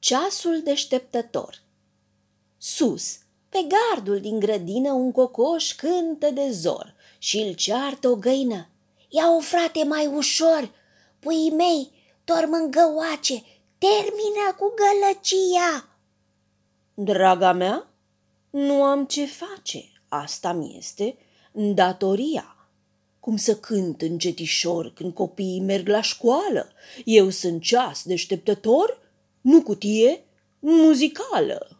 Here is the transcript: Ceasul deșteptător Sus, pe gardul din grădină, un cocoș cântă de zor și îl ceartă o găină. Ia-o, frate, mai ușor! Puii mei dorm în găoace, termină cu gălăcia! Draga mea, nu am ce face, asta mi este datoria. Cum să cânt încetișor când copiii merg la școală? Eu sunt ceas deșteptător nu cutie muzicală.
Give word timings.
Ceasul 0.00 0.60
deșteptător 0.64 1.62
Sus, 2.58 3.18
pe 3.48 3.58
gardul 3.68 4.20
din 4.20 4.38
grădină, 4.38 4.92
un 4.92 5.12
cocoș 5.12 5.72
cântă 5.72 6.30
de 6.30 6.50
zor 6.50 6.94
și 7.18 7.38
îl 7.38 7.52
ceartă 7.52 8.08
o 8.08 8.16
găină. 8.16 8.68
Ia-o, 9.08 9.40
frate, 9.40 9.84
mai 9.84 10.06
ușor! 10.06 10.70
Puii 11.18 11.50
mei 11.50 11.90
dorm 12.24 12.52
în 12.52 12.70
găoace, 12.70 13.42
termină 13.78 14.54
cu 14.58 14.74
gălăcia! 14.74 15.88
Draga 16.94 17.52
mea, 17.52 17.88
nu 18.50 18.82
am 18.82 19.04
ce 19.04 19.26
face, 19.26 19.84
asta 20.08 20.52
mi 20.52 20.76
este 20.78 21.16
datoria. 21.52 22.56
Cum 23.20 23.36
să 23.36 23.56
cânt 23.56 24.02
încetișor 24.02 24.92
când 24.92 25.14
copiii 25.14 25.60
merg 25.60 25.88
la 25.88 26.00
școală? 26.00 26.72
Eu 27.04 27.28
sunt 27.28 27.62
ceas 27.62 28.02
deșteptător 28.04 29.09
nu 29.40 29.62
cutie 29.62 30.24
muzicală. 30.58 31.78